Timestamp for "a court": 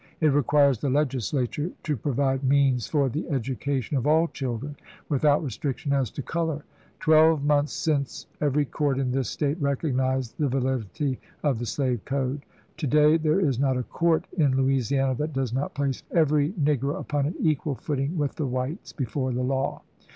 13.77-14.25